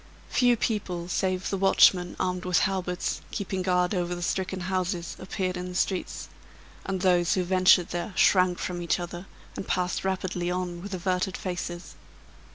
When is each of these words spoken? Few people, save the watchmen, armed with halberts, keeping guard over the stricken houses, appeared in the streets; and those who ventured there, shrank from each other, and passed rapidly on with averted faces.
Few 0.31 0.57
people, 0.57 1.07
save 1.07 1.51
the 1.51 1.59
watchmen, 1.59 2.15
armed 2.19 2.43
with 2.43 2.61
halberts, 2.61 3.21
keeping 3.29 3.61
guard 3.61 3.93
over 3.93 4.15
the 4.15 4.23
stricken 4.23 4.61
houses, 4.61 5.15
appeared 5.19 5.55
in 5.55 5.69
the 5.69 5.75
streets; 5.75 6.27
and 6.87 7.01
those 7.01 7.35
who 7.35 7.43
ventured 7.43 7.89
there, 7.89 8.11
shrank 8.15 8.57
from 8.57 8.81
each 8.81 8.99
other, 8.99 9.27
and 9.55 9.67
passed 9.67 10.03
rapidly 10.03 10.49
on 10.49 10.81
with 10.81 10.95
averted 10.95 11.37
faces. 11.37 11.93